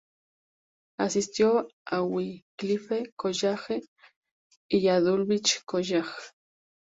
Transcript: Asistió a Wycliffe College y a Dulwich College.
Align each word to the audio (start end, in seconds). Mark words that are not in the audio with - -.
Asistió 0.99 1.67
a 1.85 2.01
Wycliffe 2.01 3.13
College 3.15 3.83
y 4.67 4.87
a 4.87 4.99
Dulwich 4.99 5.61
College. 5.63 6.09